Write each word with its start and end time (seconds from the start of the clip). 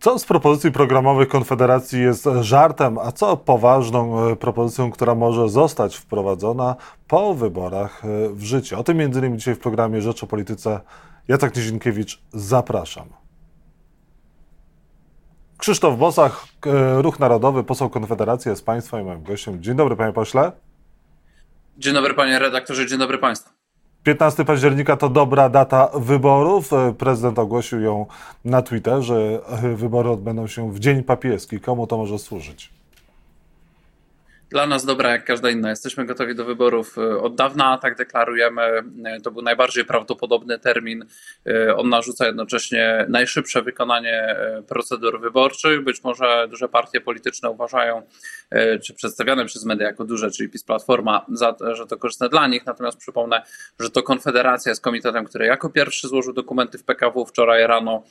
Co 0.00 0.18
z 0.18 0.24
propozycji 0.24 0.72
programowych 0.72 1.28
Konfederacji 1.28 2.02
jest 2.02 2.28
żartem, 2.40 2.98
a 2.98 3.12
co 3.12 3.36
poważną 3.36 4.28
e, 4.28 4.36
propozycją, 4.36 4.90
która 4.90 5.14
może 5.14 5.48
zostać 5.48 5.96
wprowadzona 5.96 6.76
po 7.08 7.34
wyborach 7.34 8.04
e, 8.04 8.28
w 8.28 8.42
życie? 8.42 8.78
O 8.78 8.84
tym 8.84 9.02
innymi 9.02 9.38
dzisiaj 9.38 9.54
w 9.54 9.58
programie 9.58 10.02
Rzecz 10.02 10.22
o 10.24 10.26
Polityce. 10.26 10.80
Jacek 11.28 11.56
Nizinkiewicz, 11.56 12.22
zapraszam. 12.32 13.08
Krzysztof 15.58 15.98
Bosach, 15.98 16.44
e, 16.66 17.02
Ruch 17.02 17.18
Narodowy, 17.18 17.64
poseł 17.64 17.90
Konfederacji 17.90 18.48
jest 18.48 18.66
Państwa 18.66 19.00
i 19.00 19.04
moim 19.04 19.22
gościem. 19.22 19.62
Dzień 19.62 19.76
dobry, 19.76 19.96
panie 19.96 20.12
pośle. 20.12 20.52
Dzień 21.78 21.94
dobry, 21.94 22.14
panie 22.14 22.38
redaktorze, 22.38 22.86
dzień 22.86 22.98
dobry 22.98 23.18
państwu. 23.18 23.59
15 24.04 24.44
października 24.44 24.96
to 24.96 25.08
dobra 25.08 25.48
data 25.48 25.90
wyborów. 25.94 26.70
Prezydent 26.98 27.38
ogłosił 27.38 27.80
ją 27.80 28.06
na 28.44 28.62
Twitterze. 28.62 29.40
Wybory 29.74 30.10
odbędą 30.10 30.46
się 30.46 30.72
w 30.72 30.78
dzień 30.78 31.02
papieski. 31.02 31.60
Komu 31.60 31.86
to 31.86 31.96
może 31.96 32.18
służyć? 32.18 32.79
Dla 34.50 34.66
nas 34.66 34.84
dobra 34.84 35.10
jak 35.10 35.24
każda 35.24 35.50
inna. 35.50 35.70
Jesteśmy 35.70 36.06
gotowi 36.06 36.34
do 36.34 36.44
wyborów 36.44 36.98
e, 36.98 37.20
od 37.20 37.34
dawna, 37.34 37.78
tak 37.78 37.96
deklarujemy. 37.96 38.62
E, 39.04 39.20
to 39.20 39.30
był 39.30 39.42
najbardziej 39.42 39.84
prawdopodobny 39.84 40.58
termin. 40.58 41.04
E, 41.46 41.76
on 41.76 41.88
narzuca 41.88 42.26
jednocześnie 42.26 43.06
najszybsze 43.08 43.62
wykonanie 43.62 44.36
procedur 44.68 45.20
wyborczych. 45.20 45.84
Być 45.84 46.04
może 46.04 46.46
duże 46.50 46.68
partie 46.68 47.00
polityczne 47.00 47.50
uważają, 47.50 48.02
czy 48.82 48.94
przedstawiane 48.94 49.44
przez 49.44 49.64
media 49.64 49.86
jako 49.86 50.04
duże, 50.04 50.30
czyli 50.30 50.48
PiS 50.48 50.64
Platforma, 50.64 51.26
za, 51.32 51.56
że 51.72 51.86
to 51.86 51.96
korzystne 51.96 52.28
dla 52.28 52.46
nich. 52.46 52.66
Natomiast 52.66 52.98
przypomnę, 52.98 53.42
że 53.80 53.90
to 53.90 54.02
Konfederacja 54.02 54.70
jest 54.70 54.82
komitetem, 54.82 55.24
który 55.24 55.46
jako 55.46 55.70
pierwszy 55.70 56.08
złożył 56.08 56.32
dokumenty 56.32 56.78
w 56.78 56.84
PKW 56.84 57.26
wczoraj 57.26 57.66
rano 57.66 58.02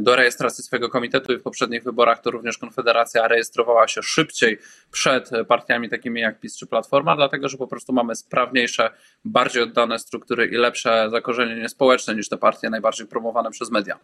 do 0.00 0.16
rejestracji 0.16 0.64
swojego 0.64 0.88
komitetu 0.88 1.32
i 1.32 1.36
w 1.38 1.42
poprzednich 1.42 1.84
wyborach 1.84 2.20
to 2.20 2.30
również 2.30 2.58
Konfederacja 2.58 3.28
rejestrowała 3.28 3.88
się 3.88 4.02
szybciej 4.02 4.58
przed 4.90 5.17
partiami 5.48 5.88
takimi 5.88 6.20
jak 6.20 6.40
PiS 6.40 6.58
czy 6.58 6.66
Platforma, 6.66 7.16
dlatego 7.16 7.48
że 7.48 7.56
po 7.56 7.66
prostu 7.66 7.92
mamy 7.92 8.16
sprawniejsze, 8.16 8.90
bardziej 9.24 9.62
oddane 9.62 9.98
struktury 9.98 10.46
i 10.46 10.56
lepsze 10.56 11.08
zakorzenienie 11.10 11.68
społeczne 11.68 12.14
niż 12.14 12.28
te 12.28 12.36
partie 12.36 12.70
najbardziej 12.70 13.06
promowane 13.06 13.50
przez 13.50 13.70
media. 13.70 13.98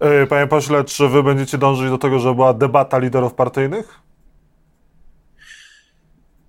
E, 0.00 0.26
panie 0.26 0.46
pośle, 0.46 0.84
czy 0.84 1.08
wy 1.08 1.22
będziecie 1.22 1.58
dążyć 1.58 1.90
do 1.90 1.98
tego, 1.98 2.18
żeby 2.18 2.34
była 2.34 2.54
debata 2.54 2.98
liderów 2.98 3.34
partyjnych? 3.34 4.00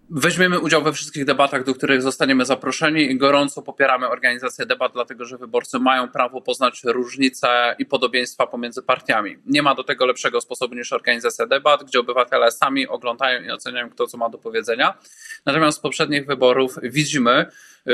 Weźmiemy 0.09 0.59
udział 0.59 0.83
we 0.83 0.93
wszystkich 0.93 1.25
debatach, 1.25 1.63
do 1.63 1.73
których 1.73 2.01
zostaniemy 2.01 2.45
zaproszeni 2.45 3.01
i 3.11 3.17
gorąco 3.17 3.61
popieramy 3.61 4.09
organizację 4.09 4.65
debat, 4.65 4.93
dlatego 4.93 5.25
że 5.25 5.37
wyborcy 5.37 5.79
mają 5.79 6.07
prawo 6.07 6.41
poznać 6.41 6.81
różnice 6.83 7.75
i 7.79 7.85
podobieństwa 7.85 8.47
pomiędzy 8.47 8.81
partiami. 8.81 9.37
Nie 9.45 9.61
ma 9.61 9.75
do 9.75 9.83
tego 9.83 10.05
lepszego 10.05 10.41
sposobu 10.41 10.75
niż 10.75 10.93
organizacja 10.93 11.45
debat, 11.45 11.83
gdzie 11.83 11.99
obywatele 11.99 12.51
sami 12.51 12.87
oglądają 12.87 13.41
i 13.41 13.51
oceniają, 13.51 13.89
kto 13.89 14.07
co 14.07 14.17
ma 14.17 14.29
do 14.29 14.37
powiedzenia. 14.37 14.97
Natomiast 15.45 15.77
z 15.77 15.81
poprzednich 15.81 16.25
wyborów 16.25 16.75
widzimy, 16.83 17.45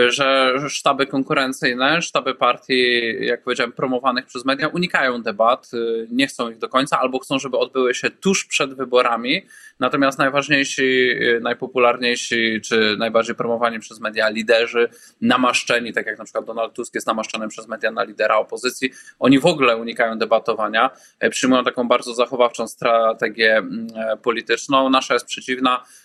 że 0.07 0.55
sztaby 0.69 1.07
konkurencyjne, 1.07 2.01
sztaby 2.01 2.35
partii, 2.35 3.01
jak 3.25 3.43
powiedziałem, 3.43 3.71
promowanych 3.71 4.25
przez 4.25 4.45
media, 4.45 4.67
unikają 4.67 5.21
debat, 5.21 5.71
nie 6.11 6.27
chcą 6.27 6.49
ich 6.49 6.57
do 6.57 6.69
końca, 6.69 6.99
albo 6.99 7.19
chcą, 7.19 7.39
żeby 7.39 7.57
odbyły 7.57 7.93
się 7.95 8.09
tuż 8.09 8.45
przed 8.45 8.73
wyborami. 8.73 9.45
Natomiast 9.79 10.19
najważniejsi, 10.19 11.09
najpopularniejsi, 11.41 12.61
czy 12.61 12.95
najbardziej 12.97 13.35
promowani 13.35 13.79
przez 13.79 13.99
media 13.99 14.29
liderzy, 14.29 14.89
namaszczeni, 15.21 15.93
tak 15.93 16.05
jak 16.05 16.17
na 16.17 16.23
przykład 16.23 16.45
Donald 16.45 16.73
Tusk 16.73 16.95
jest 16.95 17.07
namaszczony 17.07 17.47
przez 17.47 17.67
media 17.67 17.91
na 17.91 18.03
lidera 18.03 18.37
opozycji, 18.37 18.91
oni 19.19 19.39
w 19.39 19.45
ogóle 19.45 19.77
unikają 19.77 20.17
debatowania, 20.17 20.89
przyjmują 21.29 21.63
taką 21.63 21.87
bardzo 21.87 22.13
zachowawczą 22.13 22.67
strategię 22.67 23.57
mm, 23.57 23.87
polityczną. 24.23 24.89
Nasza 24.89 25.13
jest 25.13 25.25
przeciwna 25.25 25.83
E, 25.83 26.02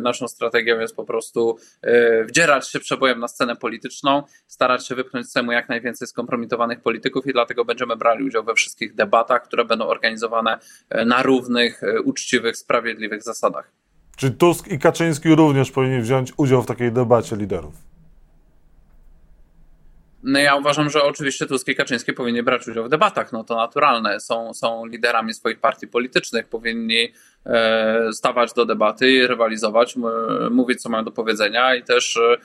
naszą 0.00 0.28
strategią 0.28 0.80
jest 0.80 0.96
po 0.96 1.04
prostu 1.04 1.56
e, 1.82 2.24
wdzierać 2.24 2.70
się 2.70 2.80
przebojem 2.80 3.20
na 3.20 3.28
scenę 3.28 3.56
polityczną, 3.56 4.22
starać 4.46 4.86
się 4.86 4.94
wypchnąć 4.94 5.26
z 5.26 5.32
Sejmu 5.32 5.52
jak 5.52 5.68
najwięcej 5.68 6.08
skompromitowanych 6.08 6.80
polityków 6.80 7.26
i 7.26 7.32
dlatego 7.32 7.64
będziemy 7.64 7.96
brali 7.96 8.24
udział 8.24 8.44
we 8.44 8.54
wszystkich 8.54 8.94
debatach, 8.94 9.42
które 9.42 9.64
będą 9.64 9.86
organizowane 9.86 10.58
e, 10.90 11.04
na 11.04 11.22
równych, 11.22 11.80
uczciwych, 12.04 12.56
sprawiedliwych 12.56 13.22
zasadach. 13.22 13.72
Czy 14.16 14.30
Tusk 14.30 14.68
i 14.68 14.78
Kaczyński 14.78 15.34
również 15.34 15.70
powinni 15.70 16.00
wziąć 16.00 16.32
udział 16.36 16.62
w 16.62 16.66
takiej 16.66 16.92
debacie 16.92 17.36
liderów? 17.36 17.91
No 20.22 20.38
ja 20.38 20.56
uważam, 20.56 20.90
że 20.90 21.02
oczywiście 21.02 21.46
Tusk 21.46 21.68
i 21.68 21.74
Kaczyński 21.74 22.12
powinni 22.12 22.42
brać 22.42 22.68
udział 22.68 22.84
w 22.84 22.88
debatach. 22.88 23.32
No 23.32 23.44
to 23.44 23.56
naturalne. 23.56 24.20
Są, 24.20 24.54
są 24.54 24.86
liderami 24.86 25.34
swoich 25.34 25.60
partii 25.60 25.88
politycznych, 25.88 26.48
powinni 26.48 27.12
e, 27.46 28.12
stawać 28.12 28.52
do 28.52 28.64
debaty 28.64 29.26
rywalizować, 29.26 29.96
mówić, 30.50 30.82
co 30.82 30.88
mają 30.88 31.04
do 31.04 31.10
powiedzenia 31.10 31.74
i 31.74 31.82
też 31.82 32.16
e, 32.16 32.36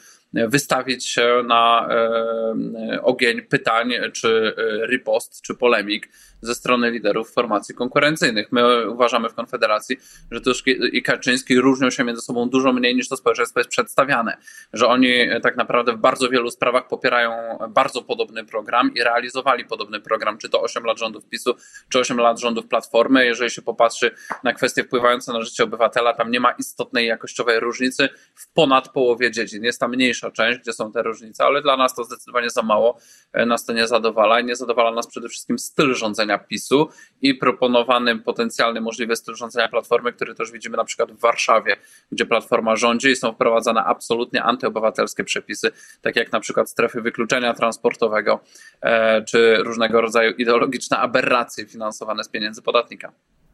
wystawić 0.48 1.06
się 1.06 1.44
na 1.48 1.88
e, 1.90 3.02
ogień 3.02 3.42
pytań, 3.42 3.94
czy 4.14 4.56
ripost, 4.90 5.42
czy 5.42 5.56
polemik 5.56 6.10
ze 6.42 6.56
strony 6.56 6.92
liderów 6.92 7.32
formacji 7.32 7.76
konkurencyjnych. 7.76 8.52
My 8.52 8.90
uważamy 8.90 9.30
w 9.30 9.34
Konfederacji, 9.34 9.98
że 10.32 10.42
Tusk 10.42 10.68
i 10.92 11.04
Kaczyński 11.04 11.60
różnią 11.60 11.90
się 11.90 12.04
między 12.04 12.22
sobą 12.22 12.50
dużo 12.50 12.74
mniej 12.74 12.96
niż 12.96 13.10
to 13.10 13.18
społeczeństwo 13.18 13.60
jest 13.60 13.70
przedstawiane, 13.70 14.38
że 14.74 14.88
oni 14.88 15.10
tak 15.44 15.58
naprawdę 15.58 15.94
w 15.94 15.98
bardzo 15.98 16.30
wielu 16.30 16.52
sprawach 16.52 16.88
popierają 16.88 17.58
bardzo 17.70 18.02
podobny 18.02 18.46
program 18.46 18.94
i 18.96 19.04
realizowali 19.04 19.66
podobny 19.66 20.00
program, 20.00 20.38
czy 20.38 20.50
to 20.50 20.62
8 20.62 20.84
lat 20.84 21.00
rządów 21.00 21.30
PiSu, 21.30 21.56
czy 21.90 22.00
8 22.00 22.18
lat 22.18 22.40
rządów 22.40 22.68
Platformy. 22.68 23.26
Jeżeli 23.26 23.52
się 23.52 23.62
popatrzy 23.62 24.12
na 24.44 24.54
kwestie 24.54 24.84
wpływające 24.84 25.34
na 25.34 25.42
życie 25.42 25.64
obywatela, 25.64 26.14
tam 26.14 26.32
nie 26.32 26.40
ma 26.40 26.52
istotnej 26.52 27.08
jakościowej 27.08 27.60
różnicy 27.60 28.10
w 28.36 28.54
ponad 28.54 28.90
połowie 28.90 29.32
dziedzin. 29.32 29.64
Jest 29.64 29.80
tam 29.80 29.92
mniejsza 29.92 30.27
część, 30.32 30.60
gdzie 30.60 30.74
są 30.74 30.92
te 30.92 31.04
różnice, 31.04 31.44
ale 31.44 31.62
dla 31.62 31.78
nas 31.78 31.96
to 31.96 32.04
zdecydowanie 32.04 32.50
za 32.50 32.62
mało, 32.62 32.98
nas 33.34 33.66
to 33.66 33.74
nie 33.74 33.88
zadowala 33.88 34.40
i 34.40 34.46
nie 34.46 34.56
zadowala 34.56 34.92
nas 34.92 35.08
przede 35.08 35.30
wszystkim 35.30 35.60
styl 35.60 35.96
rządzenia 35.96 36.38
PiSu 36.38 36.90
i 37.22 37.36
proponowany 37.36 38.20
potencjalny 38.20 38.82
możliwy 38.82 39.16
styl 39.16 39.36
rządzenia 39.36 39.68
Platformy, 39.68 40.14
który 40.14 40.36
też 40.36 40.52
widzimy 40.52 40.78
na 40.78 40.84
przykład 40.84 41.12
w 41.12 41.20
Warszawie, 41.20 41.76
gdzie 42.12 42.26
Platforma 42.26 42.76
rządzi 42.76 43.08
i 43.08 43.16
są 43.16 43.34
wprowadzane 43.34 43.84
absolutnie 43.84 44.44
antyobywatelskie 44.44 45.24
przepisy, 45.24 45.72
tak 46.02 46.16
jak 46.16 46.32
na 46.32 46.40
przykład 46.40 46.70
strefy 46.70 47.02
wykluczenia 47.02 47.54
transportowego, 47.54 48.40
e, 48.82 49.22
czy 49.22 49.58
różnego 49.58 50.02
rodzaju 50.02 50.32
ideologiczne 50.32 50.98
aberracje 50.98 51.66
finansowane 51.66 52.24
z 52.24 52.30
pieniędzy 52.30 52.62
podatnika. 52.62 53.12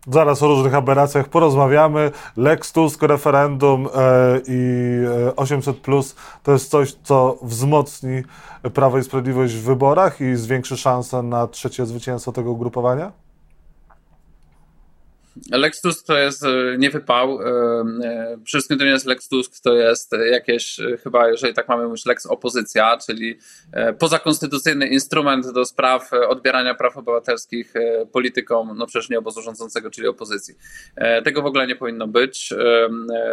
Zaraz 0.08 0.44
o 0.44 0.48
różnych 0.48 0.76
aberracjach 0.76 1.30
porozmawiamy. 1.30 2.12
Lex 2.38 2.72
Tusk, 2.72 3.02
referendum 3.02 3.88
e, 3.96 4.40
i 4.48 5.00
800 5.36 5.78
e, 5.78 5.80
plus 5.80 6.16
to 6.44 6.52
jest 6.52 6.70
coś, 6.70 6.94
co 7.04 7.38
wzmocni 7.42 8.24
Prawo 8.74 8.98
i 8.98 9.04
Sprawiedliwość 9.04 9.54
w 9.54 9.64
wyborach 9.64 10.22
i 10.22 10.36
zwiększy 10.36 10.78
szanse 10.78 11.24
na 11.24 11.48
trzecie 11.48 11.86
zwycięstwo 11.86 12.32
tego 12.32 12.52
ugrupowania? 12.52 13.23
Lex 15.52 15.82
Tusk 15.82 16.08
to 16.08 16.18
jest 16.18 16.44
e, 16.44 16.78
nie 16.78 16.90
wypał. 16.90 17.42
E, 17.42 17.46
e, 18.04 18.38
wszystkim 18.46 18.78
to 18.78 18.84
nie 18.84 18.90
jest 18.90 19.06
Lex 19.06 19.30
Tusk, 19.30 19.64
to 19.64 19.76
jest 19.76 20.12
jakieś, 20.32 20.78
chyba 21.04 21.30
jeżeli 21.30 21.54
tak 21.54 21.68
mamy 21.68 21.88
mówić, 21.88 22.06
Lex 22.06 22.26
opozycja, 22.26 22.98
czyli 22.98 23.38
pozakonstytucyjny 24.00 24.88
instrument 24.88 25.52
do 25.52 25.66
spraw 25.66 26.12
odbierania 26.14 26.76
praw 26.76 26.98
obywatelskich 26.98 27.74
politykom, 28.12 28.78
no 28.78 28.86
przecież 28.88 29.10
nie 29.10 29.20
obozu 29.20 29.42
rządzącego, 29.42 29.92
czyli 29.92 30.08
opozycji. 30.08 30.56
Tego 31.24 31.42
w 31.42 31.46
ogóle 31.46 31.68
nie 31.68 31.76
powinno 31.76 32.08
być. 32.08 32.54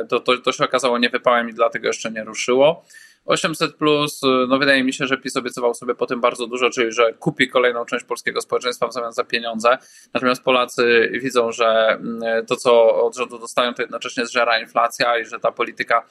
To, 0.09 0.21
to, 0.21 0.39
to 0.39 0.53
się 0.53 0.65
okazało 0.65 0.99
niewypałem 0.99 1.49
i 1.49 1.55
dlatego 1.55 1.87
jeszcze 1.87 2.11
nie 2.11 2.25
ruszyło. 2.25 2.85
800 3.25 3.75
plus, 3.75 4.21
no 4.49 4.59
wydaje 4.59 4.85
mi 4.85 4.93
się, 4.93 5.07
że 5.07 5.17
PiS 5.17 5.37
obiecywał 5.37 5.75
sobie 5.75 5.95
po 5.95 6.07
tym 6.07 6.21
bardzo 6.21 6.47
dużo, 6.47 6.71
czyli 6.71 6.93
że 6.93 7.13
kupi 7.13 7.49
kolejną 7.49 7.85
część 7.85 8.05
polskiego 8.05 8.41
społeczeństwa 8.41 8.87
w 8.87 8.93
zamian 8.93 9.13
za 9.13 9.25
pieniądze. 9.25 9.79
Natomiast 10.15 10.43
Polacy 10.43 11.11
widzą, 11.23 11.53
że 11.53 11.89
mm, 11.89 12.47
to, 12.47 12.57
co 12.57 13.03
od 13.05 13.17
rządu 13.17 13.39
dostają, 13.39 13.75
to 13.75 13.83
jednocześnie 13.83 14.27
zżera 14.27 14.61
inflacja 14.61 15.19
i 15.19 15.25
że 15.25 15.41
ta 15.41 15.53
polityka 15.53 16.07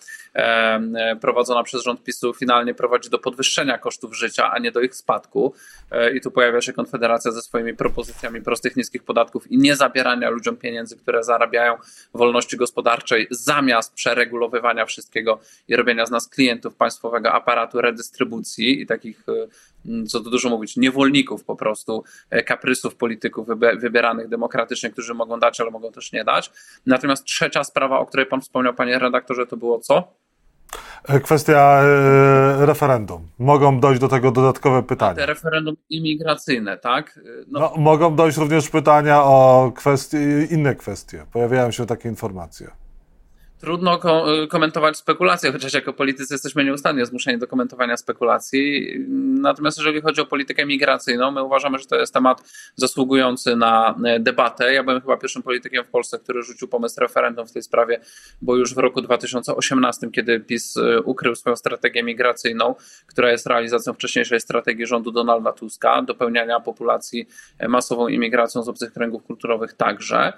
prowadzona 1.22 1.64
przez 1.64 1.84
rząd 1.84 2.04
PiSu 2.04 2.34
finalnie 2.34 2.74
prowadzi 2.74 3.10
do 3.10 3.20
podwyższenia 3.20 3.78
kosztów 3.78 4.18
życia, 4.18 4.52
a 4.52 4.60
nie 4.60 4.72
do 4.72 4.82
ich 4.82 4.96
spadku. 4.96 5.54
E, 5.92 6.16
I 6.16 6.22
tu 6.22 6.32
pojawia 6.32 6.62
się 6.62 6.74
Konfederacja 6.74 7.32
ze 7.32 7.42
swoimi 7.42 7.74
propozycjami 7.74 8.42
prostych, 8.42 8.76
niskich 8.76 9.04
podatków 9.04 9.52
i 9.52 9.58
nie 9.58 9.76
zabierania 9.76 10.30
ludziom 10.30 10.58
pieniędzy, 10.58 10.98
które 10.98 11.24
zarabiają 11.24 11.78
wolności 12.14 12.58
gospodarczej, 12.58 13.28
zamiast 13.32 13.94
przeregulowywania 13.94 14.86
wszystkiego 14.86 15.40
i 15.68 15.76
robienia 15.76 16.06
z 16.06 16.12
nas 16.12 16.28
klientów 16.28 16.76
państwowych 16.76 16.99
państwowego 17.00 17.34
aparatu 17.34 17.82
redystrybucji 17.82 18.82
i 18.82 18.86
takich, 18.86 19.24
e, 19.30 20.06
co 20.06 20.20
tu 20.20 20.30
dużo 20.30 20.50
mówić, 20.50 20.78
niewolników 20.78 21.44
po 21.44 21.56
prostu, 21.56 22.04
e, 22.30 22.44
kaprysów 22.44 22.96
polityków 22.96 23.48
wybieranych 23.80 24.28
demokratycznie, 24.28 24.90
którzy 24.90 25.14
mogą 25.14 25.40
dać, 25.40 25.62
ale 25.62 25.72
mogą 25.72 25.92
też 25.92 26.12
nie 26.12 26.24
dać. 26.24 26.52
Natomiast 26.86 27.24
trzecia 27.24 27.64
sprawa, 27.64 28.00
o 28.00 28.06
której 28.06 28.26
pan 28.26 28.42
wspomniał, 28.42 28.74
panie 28.74 29.00
redaktorze, 29.00 29.48
to 29.48 29.58
było 29.58 29.80
co? 29.80 30.14
E, 31.08 31.20
kwestia 31.20 31.82
referendum. 32.60 33.28
Mogą 33.40 33.80
dojść 33.80 34.02
do 34.02 34.08
tego 34.08 34.32
dodatkowe 34.32 34.84
pytania. 34.84 35.16
Te 35.16 35.26
referendum 35.26 35.76
imigracyjne, 35.90 36.78
tak? 36.78 37.20
No. 37.48 37.60
No, 37.60 37.74
mogą 37.78 38.16
dojść 38.16 38.38
również 38.38 38.70
pytania 38.70 39.24
o 39.24 39.72
kwestie, 39.76 40.18
inne 40.52 40.76
kwestie. 40.76 41.26
Pojawiają 41.32 41.72
się 41.72 41.86
takie 41.86 42.10
informacje. 42.10 42.72
Trudno 43.60 43.98
ko 43.98 44.26
komentować 44.50 44.98
spekulacje, 44.98 45.52
chociaż 45.52 45.74
jako 45.74 45.94
politycy 45.94 46.34
jesteśmy 46.34 46.64
nieustannie 46.66 47.06
zmuszeni 47.06 47.40
do 47.40 47.48
komentowania 47.48 47.98
spekulacji. 47.98 48.94
Natomiast 49.42 49.78
jeżeli 49.78 50.02
chodzi 50.02 50.22
o 50.22 50.26
politykę 50.26 50.66
migracyjną, 50.66 51.32
my 51.32 51.44
uważamy, 51.44 51.80
że 51.80 51.86
to 51.86 51.96
jest 51.96 52.14
temat 52.14 52.44
zasługujący 52.76 53.56
na 53.56 53.96
e, 54.06 54.20
debatę. 54.20 54.74
Ja 54.74 54.84
byłem 54.84 55.02
chyba 55.02 55.18
pierwszym 55.18 55.44
politykiem 55.44 55.84
w 55.84 55.88
Polsce, 55.88 56.20
który 56.20 56.44
rzucił 56.44 56.68
pomysł 56.68 57.00
referendum 57.00 57.48
w 57.48 57.52
tej 57.52 57.64
sprawie, 57.64 58.00
bo 58.42 58.56
już 58.56 58.74
w 58.74 58.78
roku 58.78 59.02
2018, 59.02 60.12
kiedy 60.12 60.40
PiS 60.40 60.78
e, 60.78 61.02
ukrył 61.02 61.36
swoją 61.36 61.56
strategię 61.56 62.04
migracyjną, 62.04 62.76
która 63.08 63.32
jest 63.32 63.48
realizacją 63.48 63.94
wcześniejszej 63.94 64.40
strategii 64.40 64.88
rządu 64.88 65.12
Donalda 65.12 65.52
Tuska, 65.52 66.02
dopełniania 66.02 66.60
populacji 66.60 67.28
e, 67.58 67.68
masową 67.68 68.08
imigracją 68.08 68.64
z 68.64 68.70
obcych 68.70 68.94
kręgów 68.94 69.24
kulturowych 69.24 69.74
także. 69.74 70.34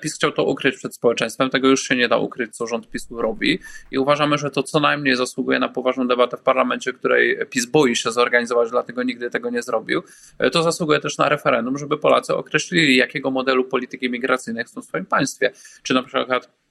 PiS 0.00 0.14
chciał 0.14 0.32
to 0.32 0.44
ukryć 0.44 0.76
przed 0.76 0.94
społeczeństwem, 0.94 1.50
tego 1.50 1.68
już 1.68 1.82
się 1.82 1.96
nie 1.96 2.08
da 2.08 2.16
ukryć 2.16 2.31
ukryć, 2.32 2.56
co 2.56 2.66
rząd 2.66 2.90
PiSu 2.90 3.22
robi 3.22 3.58
i 3.90 3.98
uważamy, 3.98 4.38
że 4.38 4.50
to 4.50 4.62
co 4.62 4.80
najmniej 4.80 5.16
zasługuje 5.16 5.58
na 5.58 5.68
poważną 5.68 6.08
debatę 6.08 6.36
w 6.36 6.40
parlamencie, 6.40 6.92
której 6.92 7.38
PiS 7.50 7.66
boi 7.66 7.96
się 7.96 8.12
zorganizować, 8.12 8.70
dlatego 8.70 9.02
nigdy 9.02 9.30
tego 9.30 9.50
nie 9.50 9.62
zrobił. 9.62 10.02
E, 10.38 10.50
to 10.50 10.62
zasługuje 10.62 11.00
też 11.00 11.18
na 11.18 11.28
referendum, 11.28 11.78
żeby 11.78 11.98
Polacy 11.98 12.34
określili, 12.34 12.96
jakiego 12.96 13.30
modelu 13.30 13.64
polityki 13.64 14.10
migracyjnej 14.10 14.64
chcą 14.64 14.82
w 14.82 14.84
swoim 14.84 15.06
państwie. 15.06 15.52
Czy 15.82 15.94
na 15.94 16.02
przykład 16.02 16.61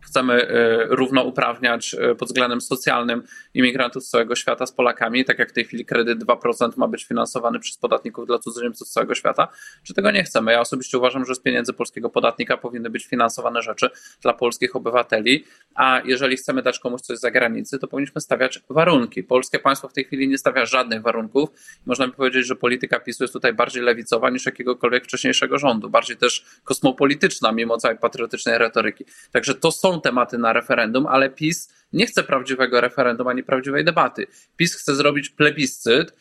chcemy 0.00 0.48
e, 0.48 0.86
równouprawniać 0.86 1.94
e, 1.94 2.14
pod 2.14 2.28
względem 2.28 2.60
socjalnym 2.60 3.22
imigrantów 3.54 4.04
z 4.04 4.08
całego 4.08 4.34
świata 4.34 4.66
z 4.66 4.72
Polakami, 4.72 5.24
tak 5.24 5.38
jak 5.38 5.50
w 5.50 5.52
tej 5.52 5.64
chwili 5.64 5.84
kredyt 5.84 6.24
2% 6.24 6.70
ma 6.76 6.88
być 6.88 7.04
finansowany 7.04 7.60
przez 7.60 7.76
podatników 7.76 8.26
dla 8.26 8.38
cudzoziemców 8.38 8.88
z 8.88 8.90
całego 8.90 9.14
świata, 9.14 9.48
czy 9.82 9.94
tego 9.94 10.10
nie 10.10 10.24
chcemy? 10.24 10.52
Ja 10.52 10.60
osobiście 10.60 10.98
uważam, 10.98 11.24
że 11.24 11.34
z 11.34 11.40
pieniędzy 11.40 11.72
polskiego 11.72 12.10
podatnika 12.10 12.56
powinny 12.56 12.90
być 12.90 13.06
finansowane 13.06 13.62
rzeczy 13.62 13.90
dla 14.22 14.32
polskich 14.32 14.76
obywateli, 14.76 15.44
a 15.74 16.00
jeżeli 16.04 16.36
chcemy 16.36 16.62
dać 16.62 16.78
komuś 16.78 17.00
coś 17.00 17.18
z 17.18 17.20
zagranicy, 17.20 17.78
to 17.78 17.88
powinniśmy 17.88 18.20
stawiać 18.20 18.60
warunki. 18.70 19.22
Polskie 19.22 19.58
państwo 19.58 19.88
w 19.88 19.92
tej 19.92 20.04
chwili 20.04 20.28
nie 20.28 20.38
stawia 20.38 20.66
żadnych 20.66 21.02
warunków. 21.02 21.48
Można 21.86 22.06
by 22.06 22.12
powiedzieć, 22.12 22.46
że 22.46 22.56
polityka 22.56 23.00
PiSu 23.00 23.24
jest 23.24 23.32
tutaj 23.32 23.52
bardziej 23.52 23.82
lewicowa 23.82 24.30
niż 24.30 24.46
jakiegokolwiek 24.46 25.04
wcześniejszego 25.04 25.58
rządu, 25.58 25.90
bardziej 25.90 26.16
też 26.16 26.44
kosmopolityczna, 26.64 27.52
mimo 27.52 27.76
całej 27.76 27.98
patriotycznej 27.98 28.58
retoryki. 28.58 29.04
Także 29.32 29.54
to 29.54 29.72
są 29.72 29.89
tematy 29.98 30.38
na 30.38 30.52
referendum, 30.52 31.06
ale 31.06 31.30
PiS 31.30 31.68
nie 31.92 32.06
chce 32.06 32.22
prawdziwego 32.22 32.80
referendum 32.80 33.28
ani 33.28 33.42
prawdziwej 33.42 33.84
debaty. 33.84 34.26
PiS 34.56 34.74
chce 34.74 34.94
zrobić 34.94 35.30
plebiscyt, 35.30 36.14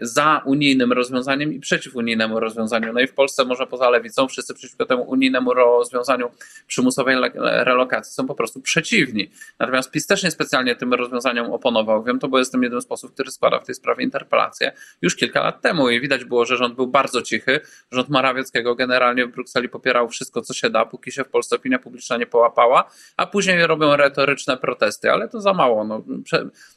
za 0.00 0.42
unijnym 0.44 0.92
rozwiązaniem 0.92 1.52
i 1.52 1.60
przeciw 1.60 1.96
unijnemu 1.96 2.40
rozwiązaniu. 2.40 2.92
No 2.92 3.00
i 3.00 3.06
w 3.06 3.14
Polsce 3.14 3.44
może 3.44 3.66
poza 3.66 3.90
lewicą 3.90 4.28
wszyscy 4.28 4.54
przeciwko 4.54 4.86
temu 4.86 5.02
unijnemu 5.02 5.54
rozwiązaniu 5.54 6.30
przymusowej 6.66 7.16
relokacji 7.34 8.12
są 8.12 8.26
po 8.26 8.34
prostu 8.34 8.60
przeciwni. 8.60 9.30
Natomiast 9.58 9.90
PiS 9.90 10.06
też 10.06 10.22
niespecjalnie 10.22 10.76
tym 10.76 10.94
rozwiązaniom 10.94 11.52
oponował. 11.52 12.04
Wiem 12.04 12.18
to, 12.18 12.28
bo 12.28 12.38
jestem 12.38 12.62
jednym 12.62 12.80
z 12.80 12.86
posłów, 12.86 13.12
który 13.12 13.30
składa 13.30 13.58
w 13.58 13.66
tej 13.66 13.74
sprawie 13.74 14.04
interpelację 14.04 14.72
już 15.02 15.16
kilka 15.16 15.42
lat 15.42 15.60
temu 15.60 15.90
i 15.90 16.00
widać 16.00 16.24
było, 16.24 16.44
że 16.44 16.56
rząd 16.56 16.74
był 16.74 16.86
bardzo 16.86 17.22
cichy. 17.22 17.60
Rząd 17.90 18.08
Morawieckiego 18.08 18.74
generalnie 18.74 19.26
w 19.26 19.30
Brukseli 19.30 19.68
popierał 19.68 20.08
wszystko, 20.08 20.42
co 20.42 20.54
się 20.54 20.70
da, 20.70 20.84
póki 20.84 21.12
się 21.12 21.24
w 21.24 21.28
Polsce 21.28 21.56
opinia 21.56 21.78
publiczna 21.78 22.16
nie 22.16 22.26
połapała, 22.26 22.90
a 23.16 23.26
później 23.26 23.66
robią 23.66 23.96
retoryczne 23.96 24.56
protesty, 24.56 25.10
ale 25.10 25.28
to 25.28 25.40
za 25.40 25.52
mało. 25.52 25.84
No, 25.84 26.02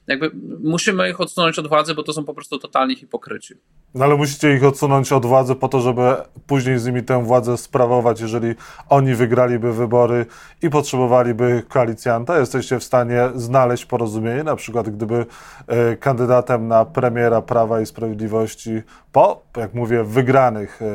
jakby 0.07 0.31
musimy 0.63 1.09
ich 1.09 1.21
odsunąć 1.21 1.59
od 1.59 1.67
władzy, 1.67 1.95
bo 1.95 2.03
to 2.03 2.13
są 2.13 2.25
po 2.25 2.33
prostu 2.33 2.57
totalnie 2.57 2.80
hipokryci. 2.89 3.55
No 3.95 4.05
ale 4.05 4.15
musicie 4.15 4.55
ich 4.55 4.63
odsunąć 4.63 5.11
od 5.11 5.25
władzy 5.25 5.55
po 5.55 5.67
to, 5.67 5.79
żeby 5.79 6.15
później 6.47 6.79
z 6.79 6.85
nimi 6.85 7.03
tę 7.03 7.23
władzę 7.23 7.57
sprawować, 7.57 8.21
jeżeli 8.21 8.55
oni 8.89 9.15
wygraliby 9.15 9.73
wybory 9.73 10.25
i 10.61 10.69
potrzebowaliby 10.69 11.63
koalicjanta. 11.69 12.39
Jesteście 12.39 12.79
w 12.79 12.83
stanie 12.83 13.29
znaleźć 13.35 13.85
porozumienie, 13.85 14.43
na 14.43 14.55
przykład 14.55 14.89
gdyby 14.89 15.25
e, 15.67 15.95
kandydatem 15.97 16.67
na 16.67 16.85
premiera 16.85 17.41
Prawa 17.41 17.81
i 17.81 17.85
Sprawiedliwości 17.85 18.81
po, 19.11 19.41
jak 19.57 19.73
mówię, 19.73 20.03
wygranych 20.03 20.81
e, 20.81 20.85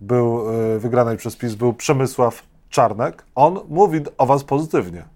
był, 0.00 0.50
e, 0.74 0.78
wygranej 0.78 1.16
przez 1.16 1.36
PiS 1.36 1.54
był 1.54 1.74
Przemysław 1.74 2.42
Czarnek. 2.70 3.24
On 3.34 3.58
mówi 3.68 4.00
o 4.18 4.26
was 4.26 4.44
pozytywnie. 4.44 5.15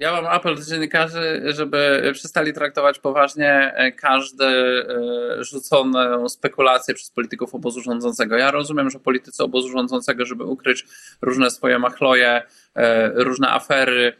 Ja 0.00 0.12
mam 0.12 0.26
apel 0.26 0.56
do 0.56 0.62
dziennikarzy, 0.62 1.42
żeby 1.44 2.10
przestali 2.14 2.52
traktować 2.52 2.98
poważnie 2.98 3.72
e, 3.74 3.92
każde 3.92 4.46
e, 4.46 5.44
rzuconą 5.44 6.28
spekulację 6.28 6.94
przez 6.94 7.10
polityków 7.10 7.54
obozu 7.54 7.80
rządzącego. 7.80 8.36
Ja 8.36 8.50
rozumiem, 8.50 8.90
że 8.90 8.98
politycy 8.98 9.44
obozu 9.44 9.68
rządzącego, 9.68 10.24
żeby 10.24 10.44
ukryć 10.44 10.86
różne 11.22 11.50
swoje 11.50 11.78
machloje, 11.78 12.42
e, 12.74 13.08
różne 13.14 13.50
afery, 13.50 14.12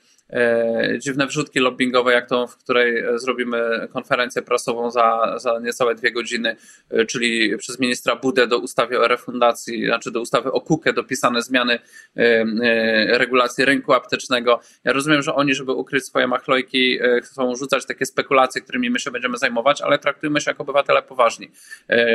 dziwne 0.99 1.27
wrzutki 1.27 1.61
lobbyingowe, 1.61 2.13
jak 2.13 2.29
tą, 2.29 2.47
w 2.47 2.57
której 2.57 3.05
zrobimy 3.17 3.89
konferencję 3.93 4.43
prasową 4.43 4.91
za, 4.91 5.39
za 5.39 5.59
niecałe 5.59 5.95
dwie 5.95 6.13
godziny, 6.13 6.57
e, 6.91 7.07
czyli 7.07 7.59
przez 7.59 7.81
ministra 7.81 8.17
Budę 8.17 8.47
do 8.47 8.59
ustawy 8.59 9.01
o 9.01 9.09
refundacji, 9.09 9.87
znaczy 9.87 10.11
do 10.11 10.21
ustawy 10.21 10.53
o 10.53 10.61
KUKE 10.61 10.93
dopisane 10.93 11.43
zmiany 11.43 11.79
e, 12.17 13.19
regulacji 13.19 13.65
rynku 13.65 13.93
aptecznego. 13.93 14.61
Ja 14.85 14.93
rozumiem, 14.93 15.23
że 15.23 15.35
oni, 15.35 15.55
żeby 15.55 15.73
ukryć 15.73 16.05
swoje 16.05 16.27
machlojki, 16.27 16.99
chcą 17.23 17.57
rzucać 17.57 17.87
takie 17.87 18.07
spekulacje, 18.07 18.63
którymi 18.63 18.91
my 18.91 18.99
się 18.99 19.11
będziemy 19.11 19.39
zajmować, 19.39 19.83
ale 19.83 19.99
traktujmy 19.99 20.41
się 20.41 20.51
jako 20.51 20.63
obywatele 20.63 21.03
poważni. 21.03 21.51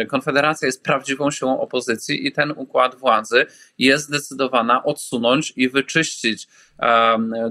Konfederacja 0.07 0.65
jest 0.65 0.83
prawdziwą 0.83 1.31
siłą 1.31 1.59
opozycji 1.59 2.27
i 2.27 2.31
ten 2.31 2.53
układ 2.55 2.95
władzy 2.95 3.45
jest 3.77 4.05
zdecydowana 4.05 4.83
odsunąć 4.83 5.53
i 5.55 5.69
wyczyścić 5.69 6.47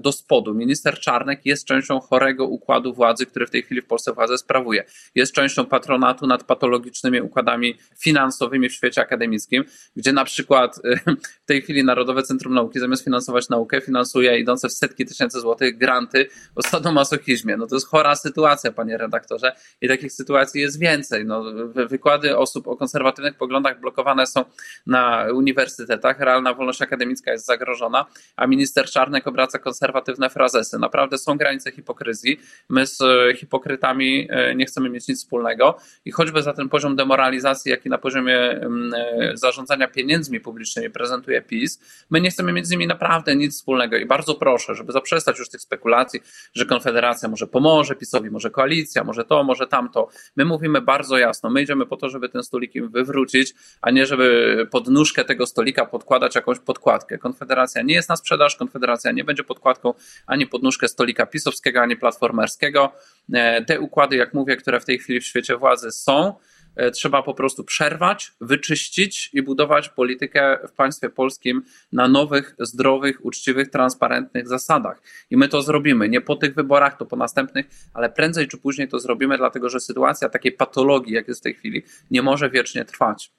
do 0.01 0.13
spodu. 0.13 0.55
Minister 0.55 1.01
Czarnek 1.01 1.47
jest 1.47 1.65
częścią 1.65 2.01
chorego 2.01 2.47
układu 2.47 2.95
władzy, 2.95 3.27
który 3.27 3.47
w 3.47 3.51
tej 3.51 3.63
chwili 3.63 3.81
w 3.81 3.87
Polsce 3.87 4.13
władzę 4.13 4.39
sprawuje. 4.39 4.85
Jest 5.15 5.33
częścią 5.33 5.67
patronatu 5.67 6.27
nad 6.27 6.45
patologicznymi 6.45 7.21
układami 7.21 7.79
finansowymi 7.99 8.69
w 8.69 8.73
świecie 8.73 9.01
akademickim, 9.01 9.65
gdzie 9.97 10.13
na 10.13 10.25
przykład 10.25 10.81
w 11.45 11.47
tej 11.47 11.63
chwili 11.63 11.85
Narodowe 11.85 12.23
Centrum 12.23 12.55
Nauki 12.55 12.79
zamiast 12.79 13.05
finansować 13.05 13.49
naukę, 13.49 13.81
finansuje 13.81 14.39
idące 14.39 14.69
w 14.69 14.73
setki 14.73 15.07
tysięcy 15.07 15.41
złotych 15.41 15.79
granty 15.79 16.29
o 16.55 16.63
sadomasochizmie. 16.63 17.57
No 17.57 17.67
to 17.67 17.77
jest 17.77 17.89
chora 17.89 18.17
sytuacja, 18.17 18.73
panie 18.73 18.99
redaktorze, 18.99 19.53
i 19.81 19.89
takich 19.89 20.13
sytuacji 20.13 20.61
jest 20.61 20.79
więcej. 20.79 21.25
No, 21.25 21.45
wykłady 21.75 22.39
osób 22.39 22.69
o 22.69 22.77
konserwatywnych 22.77 23.37
poglądach 23.37 23.81
blokowane 23.81 24.27
są 24.27 24.45
na 24.87 25.27
uniwersytetach, 25.35 26.21
realna 26.21 26.55
wolność 26.55 26.83
akademicka 26.83 27.33
jest 27.33 27.47
zagrożona, 27.47 28.07
a 28.37 28.47
minister 28.47 28.87
Czarnek 28.91 29.14
Czarnek 29.15 29.29
obraca 29.29 29.59
konserwatywne 29.59 30.31
frazesy. 30.31 30.79
Naprawdę 30.79 31.19
są 31.19 31.37
granice 31.37 31.73
hipokryzji. 31.73 32.41
My 32.69 32.87
z 32.87 33.01
e, 33.01 33.35
hipokrytami 33.37 34.29
e, 34.31 34.55
nie 34.55 34.67
chcemy 34.67 34.91
mieć 34.91 35.09
nic 35.09 35.19
wspólnego 35.19 35.79
i 36.05 36.11
choćby 36.11 36.43
za 36.43 36.53
ten 36.53 36.69
poziom 36.69 36.97
demoralizacji, 36.97 37.71
jaki 37.71 37.89
na 37.89 37.99
poziomie 37.99 38.39
mm, 38.39 38.95
e, 38.95 39.37
zarządzania 39.37 39.89
pieniędzmi 39.89 40.41
publicznymi 40.41 40.91
prezentuje 40.91 41.43
PiS, 41.43 41.81
my 42.11 42.21
nie 42.21 42.31
chcemy 42.31 42.53
mieć 42.53 42.67
z 42.67 42.71
nimi 42.71 42.87
naprawdę 42.87 43.37
nic 43.37 43.55
wspólnego 43.55 43.97
i 43.97 44.07
bardzo 44.07 44.35
proszę, 44.35 44.75
żeby 44.75 44.93
zaprzestać 44.93 45.39
już 45.39 45.49
tych 45.49 45.61
spekulacji, 45.61 46.21
że 46.55 46.67
Konfederacja 46.67 47.29
może 47.29 47.47
pomoże 47.47 47.95
PiSowi, 47.95 48.31
może 48.31 48.51
koalicja, 48.51 49.05
może 49.05 49.25
to, 49.25 49.45
może 49.45 49.67
tamto. 49.67 50.09
My 50.37 50.45
mówimy 50.45 50.81
bardzo 50.81 51.19
jasno, 51.19 51.51
my 51.51 51.63
idziemy 51.63 51.87
po 51.87 51.97
to, 51.97 52.09
żeby 52.09 52.29
ten 52.29 52.43
stolik 52.43 52.75
im 52.75 52.89
wywrócić, 52.89 53.55
a 53.83 53.91
nie 53.91 54.07
żeby 54.07 54.69
pod 54.71 54.89
nóżkę 54.89 55.25
tego 55.25 55.47
stolika 55.47 55.87
podkładać 55.87 56.35
jakąś 56.35 56.59
podkładkę. 56.59 57.19
Konfederacja 57.19 57.83
nie 57.83 57.95
jest 57.95 58.09
na 58.09 58.17
sprzedaż, 58.17 58.57
Konfederacja 58.57 59.04
nie 59.13 59.25
będzie 59.25 59.45
podkładką 59.45 59.95
ani 60.27 60.47
podnóżkę 60.47 60.89
stolika 60.89 61.27
pisowskiego, 61.27 61.81
ani 61.81 61.97
platformerskiego. 61.97 62.93
E, 63.33 63.65
te 63.65 63.81
układy, 63.81 64.17
jak 64.17 64.35
mówię, 64.35 64.57
które 64.57 64.81
w 64.81 64.85
tej 64.85 64.99
chwili 64.99 65.21
w 65.21 65.27
świecie 65.27 65.57
władzy 65.57 65.91
są, 65.91 66.35
e, 66.77 66.91
trzeba 66.91 67.23
po 67.23 67.35
prostu 67.35 67.65
przerwać, 67.65 68.33
wyczyścić 68.41 69.31
i 69.33 69.43
budować 69.43 69.89
politykę 69.89 70.59
w 70.69 70.73
państwie 70.73 71.11
polskim 71.11 71.63
na 71.93 72.09
nowych, 72.09 72.55
zdrowych, 72.59 73.25
uczciwych, 73.25 73.71
transparentnych 73.71 74.49
zasadach. 74.49 75.03
I 75.31 75.37
my 75.37 75.49
to 75.49 75.63
zrobimy. 75.63 76.09
Nie 76.09 76.21
po 76.21 76.37
tych 76.37 76.55
wyborach, 76.55 76.99
to 76.99 77.07
po 77.07 77.17
następnych, 77.17 77.67
ale 77.95 78.11
prędzej 78.11 78.49
czy 78.49 78.59
później 78.59 78.89
to 78.89 78.99
zrobimy, 78.99 79.39
dlatego 79.39 79.69
że 79.69 79.81
sytuacja 79.81 80.29
takiej 80.29 80.53
patologii, 80.53 81.15
jak 81.15 81.29
jest 81.29 81.41
w 81.41 81.43
tej 81.43 81.55
chwili, 81.55 81.83
nie 82.11 82.23
może 82.23 82.51
wiecznie 82.51 82.85
trwać. 82.85 83.33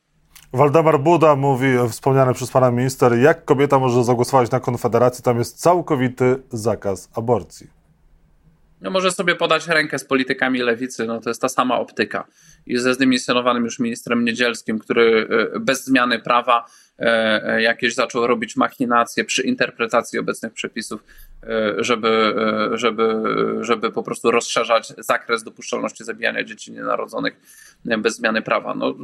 Waldemar 0.56 1.00
Buda 1.00 1.36
mówi, 1.36 1.68
wspomniany 1.90 2.34
przez 2.34 2.52
pana 2.52 2.72
minister, 2.72 3.18
jak 3.18 3.46
kobieta 3.46 3.80
może 3.80 4.04
zagłosować 4.04 4.52
na 4.52 4.60
Konfederacji, 4.60 5.24
tam 5.24 5.38
jest 5.38 5.60
całkowity 5.60 6.44
zakaz 6.52 7.10
aborcji. 7.16 7.75
No 8.82 8.90
może 8.90 9.12
sobie 9.12 9.36
podać 9.36 9.68
rękę 9.68 10.00
z 10.00 10.06
politykami 10.06 10.60
lewicy, 10.60 11.06
no 11.06 11.22
to 11.22 11.30
jest 11.30 11.42
ta 11.42 11.50
sama 11.50 11.80
optyka. 11.80 12.28
I 12.66 12.78
ze 12.78 12.94
zdymisjonowanym 12.94 13.64
już 13.66 13.80
ministrem 13.80 14.26
Niedzielskim, 14.26 14.80
który 14.80 15.28
e, 15.56 15.60
bez 15.60 15.86
zmiany 15.86 16.20
prawa 16.20 16.66
e, 17.00 17.04
e, 17.44 17.62
jakieś 17.62 17.94
zaczął 17.94 18.28
robić 18.28 18.56
machinacje 18.56 19.26
przy 19.26 19.42
interpretacji 19.42 20.20
obecnych 20.20 20.54
przepisów, 20.54 21.04
żeby, 21.78 22.36
żeby, 22.74 23.24
żeby 23.62 23.92
po 23.92 24.04
prostu 24.04 24.32
rozszerzać 24.32 24.94
zakres 24.98 25.44
dopuszczalności 25.44 26.04
zabijania 26.04 26.44
dzieci 26.44 26.72
nienarodzonych 26.72 27.34
bez 27.86 28.16
zmiany 28.16 28.42
prawa. 28.42 28.76
No 28.76 28.96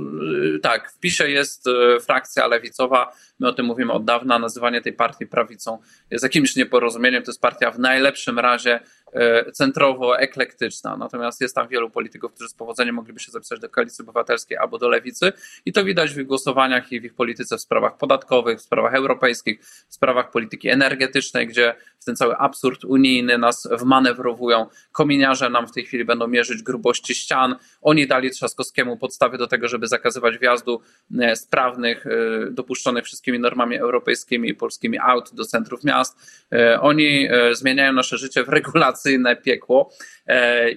tak, 0.61 0.91
w 0.91 0.99
PiSie 0.99 1.29
jest 1.29 1.65
frakcja 2.05 2.47
lewicowa, 2.47 3.13
my 3.39 3.47
o 3.47 3.53
tym 3.53 3.65
mówimy 3.65 3.93
od 3.93 4.05
dawna, 4.05 4.39
nazywanie 4.39 4.81
tej 4.81 4.93
partii 4.93 5.27
prawicą 5.27 5.77
jest 6.11 6.23
jakimś 6.23 6.55
nieporozumieniem, 6.55 7.23
to 7.23 7.31
jest 7.31 7.41
partia 7.41 7.71
w 7.71 7.79
najlepszym 7.79 8.39
razie 8.39 8.79
centrowo-eklektyczna. 9.53 10.97
Natomiast 10.97 11.41
jest 11.41 11.55
tam 11.55 11.67
wielu 11.67 11.89
polityków, 11.89 12.33
którzy 12.33 12.49
z 12.49 12.53
powodzeniem 12.53 12.95
mogliby 12.95 13.19
się 13.19 13.31
zapisać 13.31 13.59
do 13.59 13.69
koalicji 13.69 14.03
obywatelskiej 14.03 14.57
albo 14.57 14.77
do 14.77 14.89
lewicy 14.89 15.33
i 15.65 15.73
to 15.73 15.83
widać 15.83 16.13
w 16.13 16.19
ich 16.19 16.27
głosowaniach 16.27 16.91
i 16.91 17.01
w 17.01 17.05
ich 17.05 17.13
polityce 17.13 17.57
w 17.57 17.61
sprawach 17.61 17.97
podatkowych, 17.97 18.59
w 18.59 18.61
sprawach 18.61 18.93
europejskich, 18.93 19.65
w 19.65 19.93
sprawach 19.93 20.31
polityki 20.31 20.69
energetycznej, 20.69 21.47
gdzie 21.47 21.75
w 21.99 22.05
ten 22.05 22.15
cały 22.15 22.37
absurd 22.37 22.85
unijny 22.85 23.37
nas 23.37 23.67
wmanewrowują. 23.71 24.67
Kominiarze 24.91 25.49
nam 25.49 25.67
w 25.67 25.71
tej 25.71 25.85
chwili 25.85 26.05
będą 26.05 26.27
mierzyć 26.27 26.63
grubości 26.63 27.15
ścian. 27.15 27.55
Oni 27.81 28.07
dali 28.07 28.31
Trzaskowskiemu 28.31 28.97
podstawy 28.97 29.37
do 29.37 29.47
tego, 29.47 29.67
żeby 29.67 29.87
zakazywać 29.87 30.37
wjazdu 30.37 30.81
e, 31.19 31.35
sprawnych, 31.35 32.07
e, 32.07 32.09
dopuszczonych 32.51 33.05
wszystkimi 33.05 33.39
normami 33.39 33.77
europejskimi 33.77 34.49
i 34.49 34.55
polskimi 34.55 34.99
aut 34.99 35.33
do 35.33 35.45
centrów 35.45 35.83
miast. 35.83 36.41
Oni 36.81 37.29
zmieniają 37.51 37.93
nasze 37.93 38.17
życie 38.17 38.43
w 38.43 38.49
regulacji 38.49 39.00
korporacyjne 39.01 39.35
piekło 39.35 39.91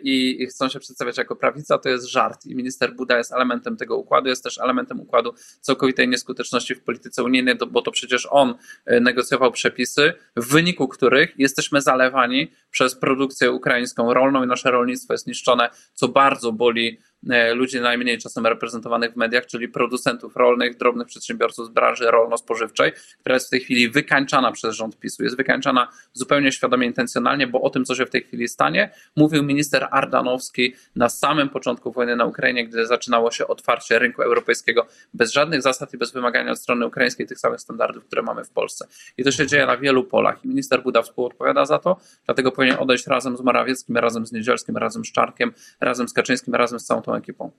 i 0.03 0.47
chcą 0.47 0.69
się 0.69 0.81
przedstawiać 0.81 1.19
jako 1.19 1.37
prawica, 1.37 1.79
to 1.79 1.89
jest 1.89 2.07
żart. 2.07 2.47
I 2.47 2.55
minister 2.55 2.95
Buda 2.95 3.19
jest 3.19 3.33
elementem 3.33 3.77
tego 3.77 3.97
układu, 3.97 4.29
jest 4.29 4.45
też 4.45 4.59
elementem 4.59 5.01
układu 5.01 5.35
całkowitej 5.61 6.09
nieskuteczności 6.09 6.75
w 6.75 6.83
polityce 6.83 7.23
unijnej, 7.23 7.55
bo 7.71 7.83
to 7.83 7.91
przecież 7.91 8.29
on 8.31 8.55
e, 8.87 9.01
negocjował 9.01 9.53
przepisy, 9.53 10.13
w 10.37 10.53
wyniku 10.53 10.89
których 10.89 11.35
jesteśmy 11.39 11.81
zalewani 11.83 12.51
przez 12.71 12.95
produkcję 12.95 13.51
ukraińską 13.51 14.15
rolną 14.15 14.45
i 14.45 14.47
nasze 14.47 14.71
rolnictwo 14.71 15.15
jest 15.15 15.27
niszczone, 15.27 15.71
co 15.95 16.09
bardzo 16.09 16.53
boli 16.53 16.99
E, 17.31 17.55
ludzi 17.55 17.81
najmniej 17.81 18.19
czasem 18.19 18.47
reprezentowanych 18.47 19.13
w 19.13 19.17
mediach, 19.17 19.47
czyli 19.47 19.69
producentów 19.69 20.37
rolnych, 20.37 20.77
drobnych 20.77 21.07
przedsiębiorców 21.07 21.67
z 21.67 21.69
branży 21.69 22.11
rolno-spożywczej, 22.11 22.93
która 23.21 23.35
jest 23.35 23.47
w 23.47 23.51
tej 23.51 23.61
chwili 23.61 23.91
wykańczana 23.91 24.53
przez 24.53 24.75
rząd 24.75 24.99
PiSu. 24.99 25.23
Jest 25.23 25.37
wykańczana 25.37 25.89
zupełnie 26.13 26.53
świadomie, 26.53 26.87
intencjonalnie, 26.87 27.47
bo 27.47 27.61
o 27.61 27.71
tym, 27.71 27.85
co 27.85 27.95
się 27.95 28.07
w 28.07 28.11
tej 28.11 28.23
chwili 28.23 28.49
stanie, 28.49 28.91
mówił 29.17 29.43
minister 29.47 29.89
Ardanowski 29.91 30.75
na 30.97 31.09
samym 31.09 31.49
początku 31.49 31.93
wojny 31.93 32.17
na 32.17 32.25
Ukrainie, 32.25 32.67
gdy 32.67 32.87
zaczynało 32.87 33.31
się 33.31 33.47
otwarcie 33.47 33.99
rynku 33.99 34.23
europejskiego 34.23 34.87
bez 35.15 35.33
żadnych 35.33 35.63
zasad 35.63 35.95
i 35.95 35.99
bez 35.99 36.13
wymagania 36.13 36.53
od 36.53 36.59
strony 36.59 36.87
ukraińskiej 36.87 37.27
tych 37.27 37.39
samych 37.39 37.61
standardów, 37.61 38.05
które 38.05 38.23
mamy 38.23 38.45
w 38.45 38.51
Polsce. 38.51 38.87
I 39.19 39.25
to 39.25 39.31
się 39.31 39.47
dzieje 39.47 39.67
na 39.67 39.77
wielu 39.77 40.05
polach. 40.05 40.45
I 40.45 40.49
minister 40.49 40.83
Buda 40.83 41.03
współodpowiada 41.03 41.65
za 41.65 41.79
to, 41.79 41.97
dlatego 42.27 42.53
powinien 42.53 42.77
odejść 42.79 43.07
razem 43.07 43.37
z 43.37 43.41
Morawieckim, 43.41 43.97
razem 43.97 44.27
z 44.27 44.33
Niedzielskim, 44.33 44.77
razem 44.77 45.05
z 45.05 45.13
Czarkiem, 45.13 45.53
razem 45.81 46.09
z 46.09 46.13
Kaczyńskim, 46.13 46.55
razem 46.55 46.81
z 46.81 46.85
całą 46.85 47.03
tą 47.03 47.15
ekipą. 47.15 47.51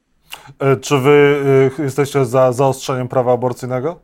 E, 0.59 0.77
czy 0.77 0.97
wy 0.97 1.41
e, 1.79 1.83
jesteście 1.83 2.25
za 2.25 2.51
zaostrzeniem 2.51 3.07
prawa 3.07 3.33
aborcyjnego? 3.33 3.99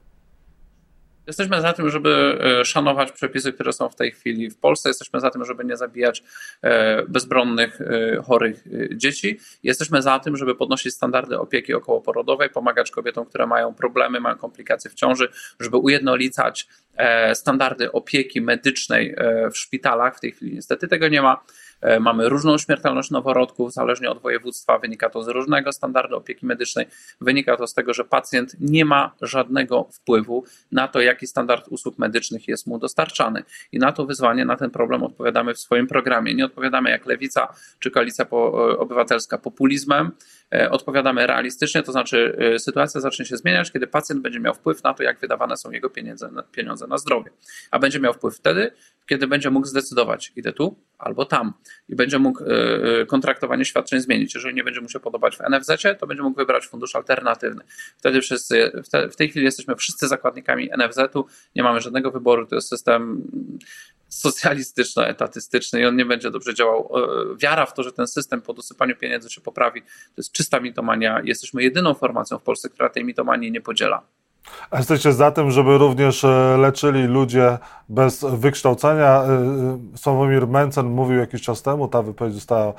Jesteśmy 1.27 1.61
za 1.61 1.73
tym, 1.73 1.89
żeby 1.89 2.39
e, 2.61 2.65
szanować 2.65 3.11
przepisy, 3.11 3.53
które 3.53 3.73
są 3.73 3.89
w 3.89 3.95
tej 3.95 4.11
chwili 4.11 4.49
w 4.49 4.57
Polsce. 4.57 4.89
Jesteśmy 4.89 5.19
za 5.19 5.29
tym, 5.29 5.45
żeby 5.45 5.65
nie 5.65 5.77
zabijać 5.77 6.23
bezbronnych, 7.07 7.79
chorych 8.27 8.63
dzieci. 8.95 9.39
Jesteśmy 9.63 10.01
za 10.01 10.19
tym, 10.19 10.37
żeby 10.37 10.55
podnosić 10.55 10.93
standardy 10.93 11.39
opieki 11.39 11.73
okołoporodowej, 11.73 12.49
pomagać 12.49 12.91
kobietom, 12.91 13.25
które 13.25 13.47
mają 13.47 13.73
problemy, 13.73 14.19
mają 14.19 14.35
komplikacje 14.35 14.91
w 14.91 14.93
ciąży, 14.93 15.29
żeby 15.59 15.77
ujednolicać 15.77 16.67
standardy 17.33 17.91
opieki 17.91 18.41
medycznej 18.41 19.15
w 19.51 19.57
szpitalach. 19.57 20.17
W 20.17 20.19
tej 20.19 20.31
chwili 20.31 20.53
niestety 20.53 20.87
tego 20.87 21.07
nie 21.07 21.21
ma. 21.21 21.43
E, 21.81 22.00
mamy 22.00 22.29
różną 22.29 22.57
śmiertelność 22.57 23.11
noworodków, 23.11 23.73
zależnie 23.73 24.09
od 24.09 24.21
województwa. 24.21 24.79
Wynika 24.79 25.09
to 25.09 25.23
z 25.23 25.27
różnego 25.27 25.71
standardu 25.71 26.17
opieki 26.17 26.45
medycznej. 26.45 26.85
Wynika 27.21 27.57
to 27.57 27.67
z 27.67 27.73
tego, 27.73 27.93
że 27.93 28.03
pacjent 28.03 28.55
nie 28.59 28.85
ma 28.85 29.11
żadnego 29.21 29.88
wpływu 29.91 30.43
na 30.71 30.88
to, 30.88 31.01
jaki 31.01 31.27
standard 31.27 31.67
usług 31.67 31.97
medycznych 31.97 32.47
jest 32.47 32.67
mu 32.67 32.79
dostarczany. 32.79 33.43
I 33.71 33.79
na 33.79 33.91
to 33.91 34.05
wyzwanie, 34.05 34.45
na 34.45 34.55
ten 34.55 34.69
problem 34.69 35.03
odpowiadamy 35.03 35.53
w 35.53 35.59
swoim 35.59 35.88
programie. 35.88 36.33
Nie 36.35 36.45
odpowiadamy 36.45 36.89
jak 36.89 37.05
lewica 37.05 37.53
czy 37.79 37.91
koalicja 37.91 38.25
obywatelska 38.77 39.38
populizmem, 39.38 40.11
e, 40.53 40.69
odpowiadamy 40.69 41.27
realistycznie, 41.27 41.83
to 41.83 41.91
znaczy 41.91 42.38
e, 42.55 42.59
sytuacja 42.59 43.01
zacznie 43.01 43.25
się 43.25 43.38
zmieniać, 43.38 43.71
kiedy 43.71 43.88
pacjent 43.88 44.21
będzie 44.21 44.39
miał 44.39 44.53
wpływ 44.53 44.83
na 44.83 44.93
to, 44.93 45.03
jak 45.03 45.19
wydawane 45.19 45.57
są 45.57 45.71
jego 45.71 45.89
pieniądze, 45.89 46.29
pieniądze 46.51 46.88
na 46.88 46.97
zdrowie. 46.97 47.31
A 47.71 47.79
będzie 47.79 48.00
miał 48.00 48.13
wpływ 48.13 48.38
wtedy, 48.38 48.71
kiedy 49.10 49.27
będzie 49.27 49.50
mógł 49.50 49.67
zdecydować, 49.67 50.34
idę 50.36 50.53
tu 50.53 50.75
albo 50.98 51.25
tam 51.25 51.53
i 51.89 51.96
będzie 51.96 52.20
mógł 52.20 52.43
e, 52.43 52.48
e, 53.01 53.05
kontraktowanie 53.05 53.65
świadczeń 53.65 54.00
zmienić. 54.00 54.36
Jeżeli 54.36 54.55
nie 54.55 54.63
będzie 54.63 54.81
mu 54.81 54.89
się 54.89 55.00
podobać 55.00 55.38
w 55.38 55.39
NFZ, 55.39 55.84
to 56.00 56.08
będzie 56.08 56.24
mógł 56.24 56.38
wybrać 56.38 56.67
fundusz 56.67 56.96
alternatywny. 56.96 57.63
Wtedy 57.98 58.22
wszyscy, 58.22 58.72
w 59.12 59.15
tej 59.15 59.29
chwili 59.29 59.46
jesteśmy 59.46 59.75
wszyscy 59.75 60.08
zakładnikami 60.08 60.70
NFZ-u, 60.77 61.25
nie 61.55 61.63
mamy 61.63 61.81
żadnego 61.81 62.12
wyboru, 62.12 62.48
to 62.48 62.55
jest 62.55 62.70
system 62.70 63.27
socjalistyczno-etatystyczny 64.12 65.79
i 65.79 65.86
on 65.86 65.96
nie 65.96 66.05
będzie 66.05 66.31
dobrze 66.31 66.53
działał. 66.53 66.91
E, 66.96 67.38
wiara 67.38 67.65
w 67.65 67.74
to, 67.74 67.84
że 67.84 67.91
ten 67.91 68.08
system 68.08 68.41
po 68.41 68.53
dosypaniu 68.53 68.96
pieniędzy 68.96 69.29
się 69.29 69.41
poprawi, 69.41 69.81
to 69.81 70.13
jest 70.17 70.31
czysta 70.31 70.60
mitomania. 70.60 71.22
Jesteśmy 71.24 71.63
jedyną 71.63 71.93
formacją 71.93 72.39
w 72.39 72.43
Polsce, 72.43 72.70
która 72.70 72.89
tej 72.89 73.05
mitomanii 73.05 73.51
nie 73.51 73.62
podziela. 73.62 74.08
A 74.71 74.77
jesteście 74.77 75.13
za 75.13 75.31
tym, 75.31 75.51
żeby 75.51 75.77
również 75.77 76.24
e, 76.24 76.57
leczyli 76.57 77.03
ludzie 77.03 77.57
bez 77.89 78.25
wykształcenia. 78.29 79.24
E, 79.24 79.27
e, 79.27 79.77
Sławomir 79.95 80.48
Mencen 80.48 80.86
mówił 80.86 81.19
jakiś 81.19 81.41
czas 81.41 81.62
temu, 81.62 81.88
ta 81.88 82.01
wypowiedź 82.01 82.33
została 82.33 82.74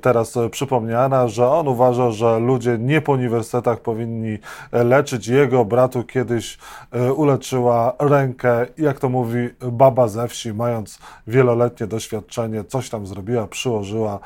teraz 0.00 0.38
przypomniana, 0.50 1.28
że 1.28 1.48
on 1.48 1.68
uważa, 1.68 2.10
że 2.10 2.38
ludzie 2.38 2.78
nie 2.78 3.00
po 3.00 3.12
uniwersytetach 3.12 3.80
powinni 3.80 4.38
leczyć. 4.72 5.28
Jego 5.28 5.64
bratu 5.64 6.04
kiedyś 6.04 6.58
uleczyła 7.16 7.92
rękę, 7.98 8.66
jak 8.78 8.98
to 8.98 9.08
mówi 9.08 9.48
baba 9.72 10.08
ze 10.08 10.28
wsi, 10.28 10.54
mając 10.54 10.98
wieloletnie 11.26 11.86
doświadczenie, 11.86 12.64
coś 12.64 12.90
tam 12.90 13.06
zrobiła, 13.06 13.46
przyłożyła 13.46 14.18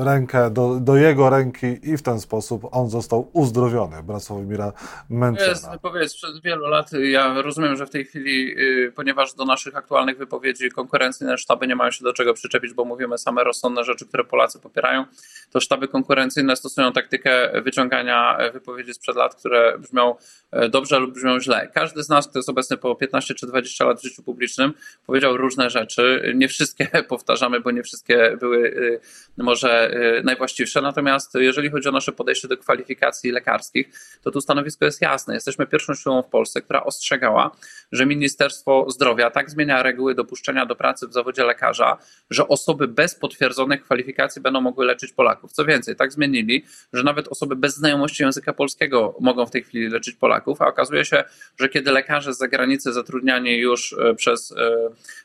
rękę 0.00 0.50
do, 0.50 0.80
do 0.80 0.96
jego 0.96 1.30
ręki 1.30 1.66
i 1.82 1.96
w 1.96 2.02
ten 2.02 2.20
sposób 2.20 2.68
on 2.70 2.88
został 2.90 3.28
uzdrowiony, 3.32 4.02
brat 4.02 4.22
Sławomira 4.22 4.72
Mencena 5.10 5.75
wypowiedź 5.76 6.14
przez 6.14 6.40
wielu 6.40 6.66
lat. 6.66 6.90
Ja 6.92 7.42
rozumiem, 7.42 7.76
że 7.76 7.86
w 7.86 7.90
tej 7.90 8.04
chwili, 8.04 8.60
y, 8.60 8.92
ponieważ 8.96 9.34
do 9.34 9.44
naszych 9.44 9.76
aktualnych 9.76 10.18
wypowiedzi 10.18 10.70
konkurencyjne 10.70 11.38
sztaby 11.38 11.66
nie 11.66 11.76
mają 11.76 11.90
się 11.90 12.04
do 12.04 12.12
czego 12.12 12.34
przyczepić, 12.34 12.72
bo 12.72 12.84
mówimy 12.84 13.18
same 13.18 13.44
rozsądne 13.44 13.84
rzeczy, 13.84 14.06
które 14.06 14.24
Polacy 14.24 14.60
popierają, 14.60 15.04
to 15.52 15.60
sztaby 15.60 15.88
konkurencyjne 15.88 16.56
stosują 16.56 16.92
taktykę 16.92 17.62
wyciągania 17.62 18.38
wypowiedzi 18.52 18.94
sprzed 18.94 19.16
lat, 19.16 19.34
które 19.34 19.78
brzmią 19.78 20.14
e, 20.50 20.68
dobrze 20.68 20.98
lub 20.98 21.14
brzmią 21.14 21.40
źle. 21.40 21.70
Każdy 21.74 22.02
z 22.02 22.08
nas, 22.08 22.28
kto 22.28 22.38
jest 22.38 22.48
obecny 22.48 22.76
po 22.76 22.94
15 22.94 23.34
czy 23.34 23.46
20 23.46 23.84
lat 23.84 24.00
w 24.00 24.02
życiu 24.02 24.22
publicznym, 24.22 24.72
powiedział 25.06 25.36
różne 25.36 25.70
rzeczy. 25.70 26.32
Nie 26.34 26.48
wszystkie 26.48 26.88
powtarzamy, 27.08 27.60
bo 27.60 27.70
nie 27.70 27.82
wszystkie 27.82 28.36
były 28.40 28.58
y, 28.58 29.00
może 29.36 29.90
y, 30.18 30.22
najwłaściwsze. 30.24 30.82
Natomiast 30.82 31.34
jeżeli 31.34 31.70
chodzi 31.70 31.88
o 31.88 31.92
nasze 31.92 32.12
podejście 32.12 32.48
do 32.48 32.56
kwalifikacji 32.56 33.30
lekarskich, 33.30 33.90
to 34.22 34.30
tu 34.30 34.40
stanowisko 34.40 34.84
jest 34.84 35.02
jasne. 35.02 35.34
Jesteśmy 35.34 35.65
pierwszą 35.66 35.94
siłą 35.94 36.22
w 36.22 36.26
Polsce, 36.26 36.62
która 36.62 36.84
ostrzegała, 36.84 37.50
że 37.92 38.06
Ministerstwo 38.06 38.86
Zdrowia 38.88 39.30
tak 39.30 39.50
zmienia 39.50 39.82
reguły 39.82 40.14
dopuszczenia 40.14 40.66
do 40.66 40.76
pracy 40.76 41.08
w 41.08 41.12
zawodzie 41.12 41.44
lekarza, 41.44 41.98
że 42.30 42.48
osoby 42.48 42.88
bez 42.88 43.14
potwierdzonych 43.14 43.84
kwalifikacji 43.84 44.42
będą 44.42 44.60
mogły 44.60 44.86
leczyć 44.86 45.12
Polaków. 45.12 45.52
Co 45.52 45.64
więcej, 45.64 45.96
tak 45.96 46.12
zmienili, 46.12 46.64
że 46.92 47.02
nawet 47.02 47.28
osoby 47.28 47.56
bez 47.56 47.76
znajomości 47.76 48.22
języka 48.22 48.52
polskiego 48.52 49.16
mogą 49.20 49.46
w 49.46 49.50
tej 49.50 49.62
chwili 49.62 49.88
leczyć 49.88 50.16
Polaków, 50.16 50.62
a 50.62 50.66
okazuje 50.66 51.04
się, 51.04 51.24
że 51.60 51.68
kiedy 51.68 51.92
lekarze 51.92 52.34
z 52.34 52.38
zagranicy 52.38 52.92
zatrudniani 52.92 53.56
już 53.56 53.92
e, 53.92 54.14
przez 54.14 54.54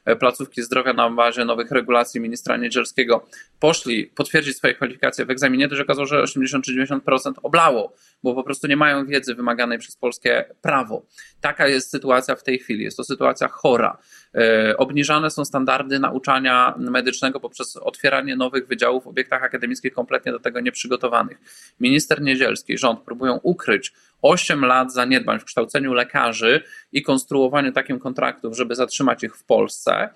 e, 0.06 0.16
placówki 0.16 0.62
zdrowia 0.64 0.94
na 0.94 1.10
bazie 1.10 1.46
nowych 1.46 1.72
regulacji 1.72 2.22
ministra 2.22 2.58
Niedzielskiego 2.58 3.28
poszli 3.60 4.08
potwierdzić 4.08 4.58
swoje 4.58 4.74
kwalifikacje 4.74 5.26
w 5.26 5.30
egzaminie, 5.30 5.70
to 5.70 5.76
się 5.76 5.82
okazało, 5.82 6.06
że 6.06 6.22
80 6.22 6.66
czy 6.66 6.74
90% 6.74 7.32
oblało, 7.44 7.94
bo 8.24 8.36
po 8.36 8.44
prostu 8.44 8.68
nie 8.68 8.78
mają 8.78 9.06
wiedzy 9.06 9.36
wymaganej 9.36 9.78
przez 9.78 9.96
polskie 9.96 10.46
prawo. 10.62 11.06
Taka 11.42 11.68
jest 11.68 11.90
sytuacja 11.90 12.36
w 12.36 12.44
tej 12.44 12.60
chwili. 12.60 12.84
Jest 12.84 12.98
to 12.98 13.04
sytuacja 13.04 13.48
chora. 13.48 13.98
E, 14.36 14.78
obniżane 14.78 15.32
są 15.32 15.46
standardy 15.46 16.00
nauczania 16.00 16.74
medycznego 16.78 17.40
poprzez 17.40 17.78
otwieranie 17.78 18.36
nowych 18.36 18.68
wydziałów 18.68 19.04
w 19.04 19.08
obiektach 19.08 19.44
akademickich 19.44 19.94
kompletnie 19.94 20.32
do 20.32 20.40
tego 20.40 20.60
nieprzygotowanych. 20.60 21.38
Minister 21.80 22.22
Niedzielski, 22.22 22.78
rząd 22.78 23.00
próbują 23.00 23.40
ukryć 23.44 23.94
8 24.22 24.66
lat 24.66 24.94
zaniedbań 24.94 25.40
w 25.40 25.46
kształceniu 25.46 25.94
lekarzy 25.94 26.64
i 26.92 27.02
konstruowaniu 27.02 27.72
takim 27.72 28.00
kontraktów, 28.00 28.58
żeby 28.58 28.76
zatrzymać 28.76 29.24
ich 29.24 29.36
w 29.38 29.44
Polsce 29.44 30.10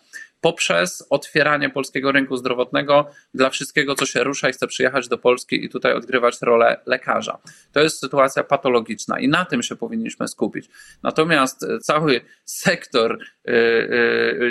poprzez 0.45 1.07
otwieranie 1.09 1.69
polskiego 1.69 2.11
rynku 2.11 2.37
zdrowotnego 2.37 3.09
dla 3.33 3.49
wszystkiego, 3.49 3.95
co 3.95 4.05
się 4.05 4.23
rusza 4.23 4.49
i 4.49 4.53
chce 4.53 4.67
przyjechać 4.67 5.07
do 5.07 5.17
Polski 5.17 5.65
i 5.65 5.69
tutaj 5.69 5.93
odgrywać 5.93 6.41
rolę 6.41 6.81
lekarza. 6.85 7.37
To 7.73 7.79
jest 7.79 7.99
sytuacja 7.99 8.43
patologiczna 8.43 9.19
i 9.19 9.27
na 9.27 9.45
tym 9.45 9.63
się 9.63 9.75
powinniśmy 9.75 10.27
skupić. 10.27 10.69
Natomiast 11.03 11.65
cały 11.81 12.21
sektor 12.45 13.19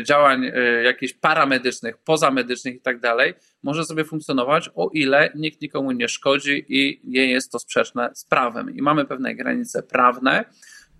działań 0.02 0.50
jakichś 0.84 1.12
paramedycznych, 1.12 1.98
pozamedycznych 1.98 2.74
i 2.74 2.80
tak 2.80 3.00
dalej, 3.00 3.34
może 3.62 3.84
sobie 3.84 4.04
funkcjonować, 4.04 4.70
o 4.74 4.90
ile 4.92 5.30
nikt 5.34 5.60
nikomu 5.60 5.92
nie 5.92 6.08
szkodzi 6.08 6.64
i 6.68 7.00
nie 7.04 7.26
jest 7.26 7.52
to 7.52 7.58
sprzeczne 7.58 8.10
z 8.14 8.24
prawem. 8.24 8.76
I 8.76 8.82
mamy 8.82 9.04
pewne 9.04 9.34
granice 9.34 9.82
prawne, 9.82 10.44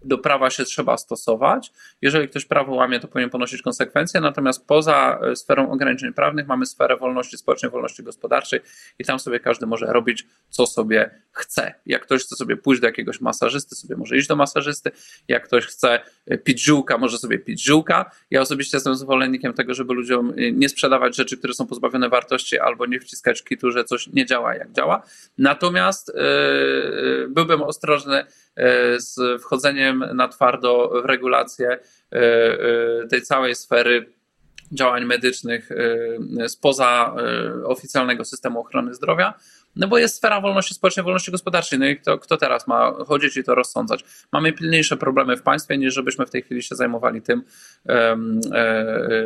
do 0.05 0.19
prawa 0.19 0.51
się 0.51 0.65
trzeba 0.65 0.97
stosować. 0.97 1.73
Jeżeli 2.03 2.29
ktoś 2.29 2.45
prawo 2.45 2.75
łamie, 2.75 3.01
to 3.01 3.09
powinien 3.09 3.31
ponosić 3.31 3.63
konsekwencje, 3.63 4.21
natomiast 4.21 4.67
poza 4.67 5.19
e, 5.23 5.37
sferą 5.37 5.71
ograniczeń 5.71 6.13
prawnych 6.13 6.47
mamy 6.47 6.67
sferę 6.67 6.97
wolności 6.97 7.39
społecznej, 7.39 7.73
wolności 7.73 8.03
gospodarczej 8.03 8.61
i 8.99 9.05
tam 9.05 9.19
sobie 9.19 9.41
każdy 9.41 9.67
może 9.67 9.87
robić, 9.87 10.27
co 10.49 10.67
sobie 10.67 11.11
chce. 11.33 11.75
Jak 11.87 12.03
ktoś 12.03 12.23
chce 12.23 12.37
sobie 12.37 12.57
pójść 12.57 12.81
do 12.81 12.87
jakiegoś 12.87 13.21
masażysty, 13.21 13.75
sobie 13.75 13.97
może 13.97 14.17
iść 14.17 14.29
do 14.29 14.37
masażysty. 14.37 14.91
Jak 15.29 15.45
ktoś 15.45 15.67
chce 15.67 16.01
e, 16.27 16.39
pić 16.39 16.65
żółka, 16.65 16.99
może 16.99 17.19
sobie 17.19 17.39
pić 17.39 17.65
żółka. 17.65 18.11
Ja 18.31 18.41
osobiście 18.41 18.77
jestem 18.77 18.95
zwolennikiem 18.95 19.53
tego, 19.53 19.75
żeby 19.75 19.95
ludziom 19.95 20.31
e, 20.37 20.53
nie 20.53 20.69
sprzedawać 20.69 21.17
rzeczy, 21.17 21.37
które 21.37 21.55
są 21.55 21.67
pozbawione 21.67 22.09
wartości 22.09 22.59
albo 22.59 22.87
nie 22.87 23.01
wciskać 23.01 23.43
kitu, 23.43 23.71
że 23.71 23.85
coś 23.85 24.07
nie 24.07 24.27
działa 24.27 24.55
jak 24.55 24.73
działa. 24.73 25.03
Natomiast 25.39 26.13
yy, 26.15 27.29
byłbym 27.29 27.63
ostrożny 27.63 28.25
z 28.97 29.43
wchodzeniem 29.43 29.94
na 29.99 30.29
twardo 30.29 31.03
w 31.03 31.05
regulację 31.05 31.69
e, 31.69 31.79
e, 32.13 33.07
tej 33.11 33.23
całej 33.23 33.55
sfery 33.55 34.07
działań 34.73 35.05
medycznych 35.05 35.71
e, 35.73 36.49
spoza 36.49 37.15
oficjalnego 37.65 38.25
systemu 38.25 38.61
ochrony 38.61 38.95
zdrowia, 38.95 39.35
no 39.77 39.89
bo 39.89 39.99
jest 39.99 40.17
sfera 40.17 40.41
wolności 40.41 40.75
społecznej, 40.75 41.05
wolności 41.05 41.31
gospodarczej. 41.31 41.79
No 41.79 41.87
i 41.87 41.97
kto, 41.97 42.19
kto 42.19 42.37
teraz 42.37 42.67
ma 42.67 42.93
chodzić 43.07 43.37
i 43.37 43.45
to 43.45 43.55
rozsądzać? 43.55 44.05
Mamy 44.33 44.53
pilniejsze 44.53 44.97
problemy 44.97 45.37
w 45.37 45.43
państwie, 45.43 45.79
niż 45.79 45.95
żebyśmy 45.95 46.27
w 46.27 46.31
tej 46.31 46.43
chwili 46.43 46.63
się 46.63 46.75
zajmowali 46.75 47.23
tym. 47.23 47.43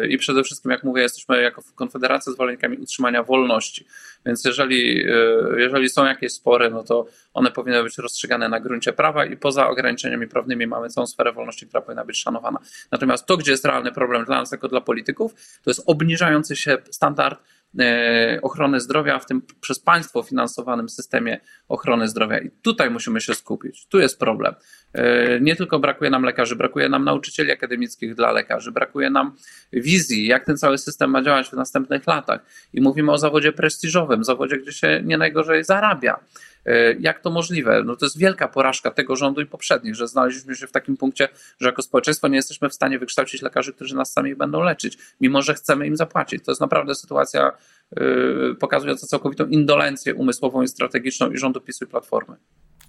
I 0.09 0.19
przede 0.19 0.45
wszystkim, 0.45 0.71
jak 0.71 0.85
mówię, 0.85 1.02
jesteśmy 1.02 1.43
jako 1.43 1.62
Konfederacja 1.75 2.33
zwolennikami 2.33 2.76
utrzymania 2.76 3.23
wolności. 3.23 3.87
Więc 4.26 4.45
jeżeli, 4.45 5.05
e, 5.05 5.12
jeżeli 5.57 5.88
są 5.88 6.05
jakieś 6.05 6.33
spory, 6.33 6.71
no 6.71 6.83
to 6.83 7.07
one 7.35 7.50
powinny 7.50 7.83
być 7.83 7.99
rozstrzygane 7.99 8.49
na 8.49 8.61
gruncie 8.61 8.93
prawa 8.93 9.25
i 9.25 9.37
poza 9.37 9.69
ograniczeniami 9.69 10.28
prawnymi 10.28 10.67
mamy 10.67 10.88
całą 10.88 11.07
sferę 11.07 11.33
wolności, 11.33 11.67
która 11.67 11.81
powinna 11.81 12.05
być 12.05 12.19
szanowana. 12.23 12.59
Natomiast 12.90 13.26
to, 13.26 13.37
gdzie 13.37 13.50
jest 13.50 13.64
realny 13.64 13.93
problem 13.93 14.25
dla 14.25 14.38
nas, 14.38 14.52
jako 14.52 14.69
dla 14.69 14.81
polityków, 14.81 15.35
to 15.35 15.71
jest 15.71 15.83
obniżający 15.87 16.57
się 16.57 16.78
standard 16.90 17.40
E, 17.40 17.58
ochrony 18.43 18.81
zdrowia 18.81 19.19
w 19.19 19.27
tym 19.27 19.43
przez 19.61 19.81
państwo 19.81 20.23
finansowanym 20.23 20.89
systemie 20.89 21.41
ochrony 21.69 22.09
zdrowia. 22.09 22.39
I 22.39 22.51
tutaj 22.51 22.91
musimy 22.91 23.21
się 23.21 23.35
skupić. 23.35 23.87
Tu 23.87 23.99
jest 23.99 24.19
problem. 24.19 24.55
E, 24.93 25.41
nie 25.41 25.57
tylko 25.57 25.79
brakuje 25.79 26.11
nam 26.11 26.23
lekarzy, 26.23 26.57
brakuje 26.57 26.89
nam 26.89 27.05
nauczycieli 27.05 27.53
akademickich 27.53 28.15
dla 28.15 28.33
lekarzy, 28.33 28.73
brakuje 28.73 29.11
nam 29.11 29.37
wizji, 29.73 30.27
jak 30.27 30.45
ten 30.45 30.57
cały 30.57 30.79
system 30.79 31.11
ma 31.11 31.23
działać 31.23 31.49
w 31.49 31.53
następnych 31.53 32.07
latach. 32.07 32.41
I 32.73 32.81
mówimy 32.81 33.13
o 33.13 33.19
zawodzie 33.19 33.53
prestiżowym, 33.53 34.25
zawodzie, 34.25 34.59
gdzie 34.59 34.73
się 34.73 35.01
nie 35.05 35.19
najgorzej 35.19 35.65
zarabia. 35.65 36.21
E, 36.67 36.93
jak 36.93 37.21
to 37.21 37.31
możliwe? 37.31 37.83
No 37.85 37.97
to 37.97 38.07
jest 38.07 38.19
wielka 38.19 38.49
porażka 38.49 38.91
tego 38.91 39.17
rządu 39.17 39.41
i 39.41 39.47
poprzednich, 39.47 39.95
że 39.95 40.09
znaleźliśmy 40.09 40.57
się 40.57 40.67
w 40.67 40.73
takim 40.73 40.97
punkcie, 40.97 41.29
że 41.61 41.69
jako 41.69 41.83
społeczeństwo 41.83 42.29
nie 42.29 42.37
jesteśmy 42.37 42.69
w 42.69 42.75
stanie 42.75 42.99
wykształcić 42.99 43.43
lekarzy, 43.43 43.73
którzy 43.73 43.97
nas 43.97 44.12
sami 44.12 44.37
będą 44.37 44.62
leczyć, 44.62 44.99
mimo 45.21 45.43
że 45.43 45.55
chcemy 45.55 45.87
im 45.87 45.97
zapłacić. 45.97 46.45
To 46.45 46.50
jest 46.50 46.61
naprawdę 46.61 46.95
sytuacja 46.95 47.53
yy, 47.97 48.57
pokazująca 48.61 49.07
całkowitą 49.07 49.47
indolencję 49.47 50.15
umysłową 50.15 50.62
i 50.62 50.69
strategiczną 50.69 51.31
i 51.31 51.38
rządu 51.38 51.61
PiSu 51.61 51.85
i 51.85 51.87
Platformy. 51.87 52.37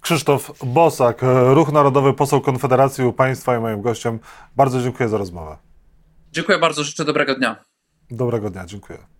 Krzysztof 0.00 0.52
Bosak, 0.64 1.20
Ruch 1.54 1.72
Narodowy, 1.72 2.14
poseł 2.14 2.40
Konfederacji 2.40 3.04
u 3.04 3.12
Państwa 3.12 3.56
i 3.56 3.60
moim 3.60 3.82
gościem. 3.82 4.18
Bardzo 4.56 4.82
dziękuję 4.82 5.08
za 5.08 5.18
rozmowę. 5.18 5.56
Dziękuję 6.32 6.58
bardzo, 6.58 6.84
życzę 6.84 7.04
dobrego 7.04 7.34
dnia. 7.34 7.64
Dobrego 8.10 8.50
dnia, 8.50 8.66
dziękuję. 8.66 9.19